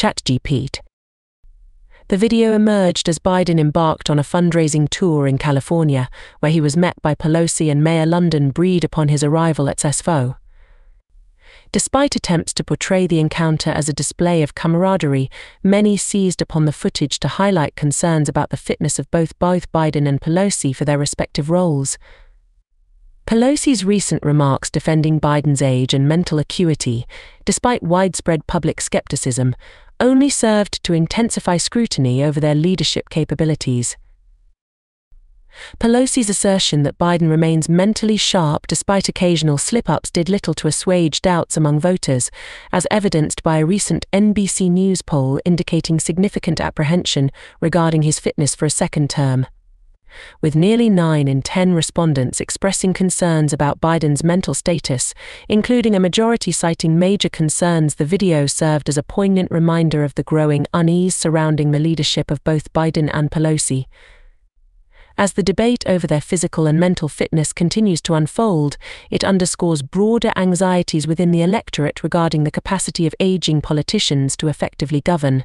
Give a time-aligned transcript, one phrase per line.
[0.00, 0.78] ChatGPT.
[2.08, 6.74] The video emerged as Biden embarked on a fundraising tour in California, where he was
[6.74, 10.36] met by Pelosi and Mayor London Breed upon his arrival at SFO.
[11.70, 15.30] Despite attempts to portray the encounter as a display of camaraderie,
[15.62, 20.08] many seized upon the footage to highlight concerns about the fitness of both both Biden
[20.08, 21.98] and Pelosi for their respective roles.
[23.30, 27.06] Pelosi's recent remarks defending Biden's age and mental acuity,
[27.44, 29.54] despite widespread public skepticism,
[30.00, 33.96] only served to intensify scrutiny over their leadership capabilities.
[35.78, 41.22] Pelosi's assertion that Biden remains mentally sharp despite occasional slip ups did little to assuage
[41.22, 42.32] doubts among voters,
[42.72, 48.66] as evidenced by a recent NBC News poll indicating significant apprehension regarding his fitness for
[48.66, 49.46] a second term
[50.40, 55.14] with nearly 9 in 10 respondents expressing concerns about Biden's mental status,
[55.48, 57.96] including a majority citing major concerns.
[57.96, 62.42] The video served as a poignant reminder of the growing unease surrounding the leadership of
[62.44, 63.86] both Biden and Pelosi.
[65.18, 68.78] As the debate over their physical and mental fitness continues to unfold,
[69.10, 75.02] it underscores broader anxieties within the electorate regarding the capacity of aging politicians to effectively
[75.02, 75.44] govern.